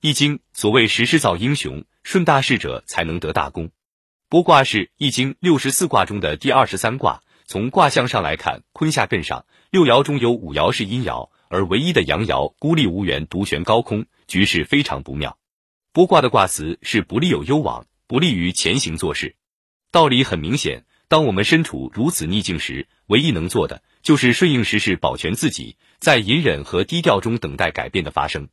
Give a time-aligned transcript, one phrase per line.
[0.00, 3.70] 易经所谓时势造英雄，顺大势者才能得大功。
[4.30, 7.24] 剥卦是易经六十四卦中的第二十三卦。
[7.46, 15.36] 从卦象上来看，坤下艮上，六爻中有五爻是阴爻，而唯一的阳爻孤立无援，独悬高空，局势非常不妙。
[15.92, 19.34] 剥卦的卦辞是不利有攸往，不利于前行做事。
[19.90, 28.48] 道理很明显，当我们身处如此逆境时，唯一能做的就是顺应时势，保全自己，在隐忍和低调中等待改变的发生。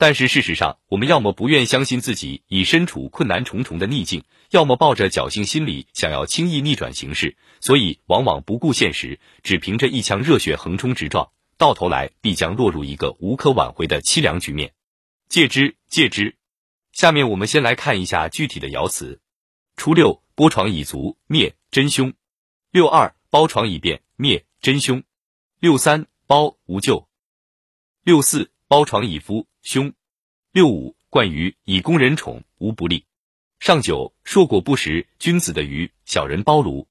[0.00, 14.72] 但是事实上，我们要么不愿相信自己已身处困难重重的逆境，要么抱着侥幸心理，想要轻易逆转形势，所以往往不顾现实，只凭着一腔热血横冲直撞，到头来必将落入一个无可挽回的凄凉局面。
[15.28, 16.36] 戒之，戒之。
[16.92, 19.20] 下面我们先来看一下具体的爻辞：
[19.76, 22.12] 初六，剥床以足，灭，真凶；
[22.70, 25.02] 六二，包床以便，灭，真凶；
[25.58, 27.08] 六三，包无咎；
[28.04, 29.46] 六四，包床以夫。
[29.62, 29.94] 凶，
[30.52, 33.06] 六五冠于以供人宠，无不利。
[33.60, 36.86] 上九硕果不食，君子的鱼，小人包炉。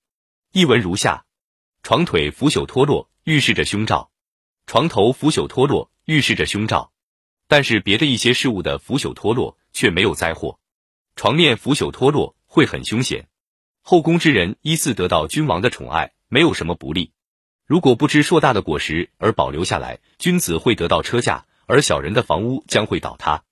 [0.51, 1.25] 译文如下：
[1.83, 4.09] 床腿腐朽脱落，预示着凶兆；
[4.65, 6.91] 床头腐朽脱落，预示着凶兆。
[7.47, 10.59] 但是别的一些事物的腐朽脱落却没有灾祸。
[11.15, 13.29] 床面腐朽脱落会很凶险。
[13.83, 17.11] 后宫之人依次得到君王的宠爱，没有什么不利。
[17.67, 21.45] 如果不知硕大的果实而保留下来，君子会得到车驾。
[21.67, 23.43] 而小人的房屋将会倒塌。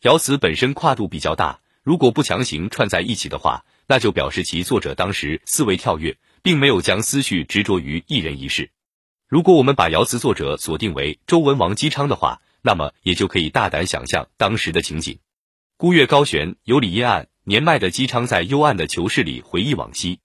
[0.00, 8.70] 爻辞本身跨度比较大，如果不强行串在一起的话，那就表示其作者当时思维跳跃，并没有将思绪执着于一人一事。
[9.28, 15.18] 如果我们把爻辞作者锁定为周文王姬昌的话，那么也就可以大胆想象当时的情景：
[15.76, 20.20] 孤月高悬，有里阴暗，年迈的姬昌在幽暗的囚室里回忆往昔。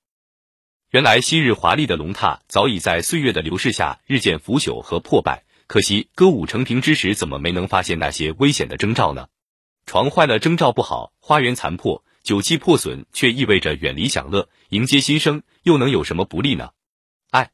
[0.91, 5.43] 原来昔日华丽的龙榻，早已在岁月的流逝下日渐腐朽和破败。
[5.73, 9.25] 可惜歌舞升平之时，怎么没能发现那些危险的征兆呢？
[9.87, 16.69] 床坏了，征兆不好；花园残破，酒器破损，却意味着远离享乐，迎接新生，又能有什么不利呢？
[17.31, 17.49] 唉，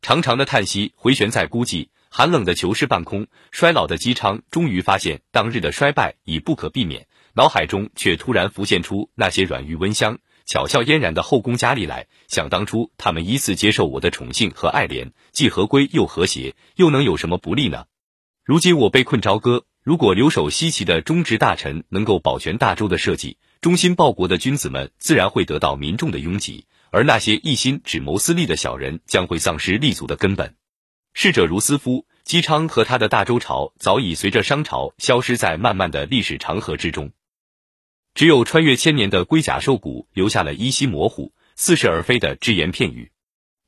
[0.00, 10.20] 长长的叹息回旋在孤寂寒冷的囚室半空，衰老的姬昌终于发现当日的衰败已不可避免，脑海中却突然浮现出那些软玉温香。
[10.46, 17.86] 巧笑嫣然的后宫佳丽来，想当初他们依次接受我的宠幸和爱怜，既合规又和谐，又能有什么不利呢？
[18.44, 30.54] 如今我被困朝歌，如果留守西岐的忠直大臣能够保全大周的社稷，忠心报国的君子们自然会得到民众的拥挤，而那些一心只谋私利的小人将会丧失立足的根本。
[31.12, 37.10] 逝者如斯夫，姬昌和他的大周朝早已随着商朝消失在漫漫的历史长河之中。
[38.16, 43.12] 只有穿越千年的龟甲兽骨留下了依稀模糊、似是而非的只言片语。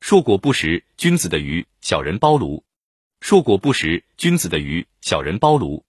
[0.01, 2.63] 硕果不食，君子的鱼，小人包炉。
[3.21, 5.85] 硕果不食，君子的鱼，小人包炉。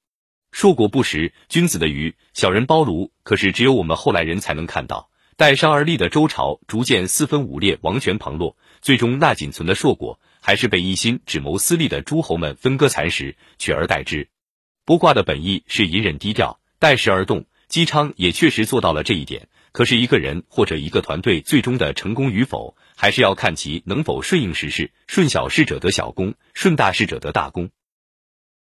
[0.53, 3.13] 硕果不食，君子的鱼，小人包炉。
[3.23, 14.29] 可是只有我们后来人才能看到，待商而立的周朝逐渐四分五裂，王权旁落，最终那仅存的硕果，还是被一心只谋私利的诸侯们分割蚕食，取而代之。
[14.85, 17.47] 卜卦的本意是隐忍低调，待时而动。
[17.71, 27.71] 姬昌也确实做到了这一点，可是一个人或者一个团队最终的成功与否，还是要看其能否顺应时势，顺小事者得小功，顺大事者得大功。